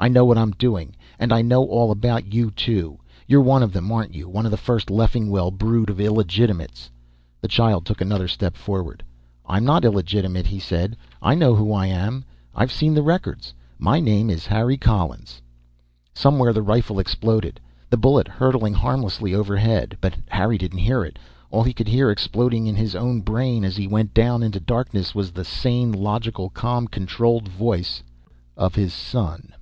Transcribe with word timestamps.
"I 0.00 0.06
know 0.06 0.24
what 0.24 0.38
I'm 0.38 0.52
doing. 0.52 0.94
And 1.18 1.32
I 1.32 1.42
know 1.42 1.64
all 1.64 1.90
about 1.90 2.32
you, 2.32 2.52
too. 2.52 3.00
You're 3.26 3.40
one 3.40 3.64
of 3.64 3.72
them, 3.72 3.90
aren't 3.90 4.14
you? 4.14 4.28
One 4.28 4.44
of 4.44 4.52
the 4.52 4.56
first 4.56 4.90
of 4.90 4.96
Leffingwell's 4.96 5.56
brood 5.58 5.90
of 5.90 6.00
illegitimates." 6.00 6.88
The 7.40 7.48
child 7.48 7.84
took 7.84 8.00
another 8.00 8.28
step 8.28 8.56
forward. 8.56 9.02
"I'm 9.44 9.64
not 9.64 9.84
illegitimate," 9.84 10.46
he 10.46 10.60
said. 10.60 10.96
"I 11.20 11.34
know 11.34 11.56
who 11.56 11.72
I 11.72 11.86
am. 11.86 12.24
I've 12.54 12.70
seen 12.70 12.94
the 12.94 13.02
records. 13.02 13.52
My 13.76 13.98
name 13.98 14.30
is 14.30 14.46
Harry 14.46 14.76
Collins." 14.76 15.42
Somewhere 16.14 16.52
the 16.52 16.62
rifle 16.62 17.00
exploded, 17.00 17.58
the 17.90 17.96
bullet 17.96 18.28
hurtling 18.28 18.74
harmlessly 18.74 19.34
overhead. 19.34 19.98
But 20.00 20.14
Harry 20.28 20.58
didn't 20.58 20.78
hear 20.78 21.02
it. 21.04 21.18
All 21.50 21.64
he 21.64 21.72
could 21.72 21.88
hear, 21.88 22.08
exploding 22.12 22.68
in 22.68 22.76
his 22.76 22.94
own 22.94 23.20
brain 23.20 23.64
as 23.64 23.74
he 23.76 23.88
went 23.88 24.14
down 24.14 24.44
into 24.44 24.60
darkness, 24.60 25.12
was 25.12 25.32
the 25.32 25.44
sane, 25.44 25.90
logical, 25.90 26.50
calm, 26.50 26.86
controlled 26.86 27.48
voice 27.48 28.04
of 28.56 28.76
his 28.76 28.92
son. 28.94 29.54